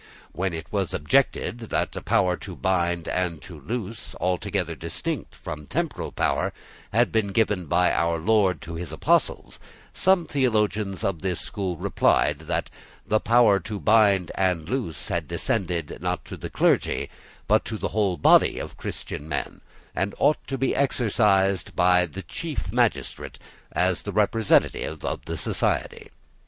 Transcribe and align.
When 0.31 0.51
it 0.51 0.65
was 0.71 0.95
objected 0.95 1.59
that 1.69 1.95
a 1.95 2.01
power 2.01 2.35
to 2.35 2.55
bind 2.55 3.07
and 3.07 3.39
to 3.43 3.59
loose, 3.61 4.15
altogether 4.19 4.73
distinct 4.73 5.35
from 5.35 5.67
temporal 5.67 6.11
power, 6.11 6.53
had 6.91 7.11
been 7.11 7.27
given 7.27 7.67
by 7.67 7.93
our 7.93 8.17
Lord 8.17 8.61
to 8.63 8.73
his 8.73 8.91
apostles, 8.91 9.59
some 9.93 10.25
theologians 10.25 11.03
of 11.03 11.21
this 11.21 11.39
school 11.39 11.77
replied 11.77 12.39
that 12.49 12.71
the 13.05 13.19
power 13.19 13.59
to 13.59 13.79
bind 13.79 14.31
and 14.33 14.65
to 14.65 14.71
loose 14.71 15.09
had 15.09 15.27
descended, 15.27 15.95
not 16.01 16.25
to 16.25 16.35
the 16.35 16.49
clergy, 16.49 17.07
but 17.47 17.63
to 17.65 17.77
the 17.77 17.89
whole 17.89 18.17
body 18.17 18.57
of 18.57 18.77
Christian 18.77 19.29
men, 19.29 19.61
and 19.93 20.15
ought 20.17 20.47
to 20.47 20.57
be 20.57 20.73
exercised 20.75 21.75
by 21.75 22.07
the 22.07 22.23
chief 22.23 22.73
magistrate 22.73 23.37
as 23.71 24.01
the 24.01 24.11
representative 24.11 25.05
of 25.05 25.25
the 25.25 25.37
society. 25.37 26.09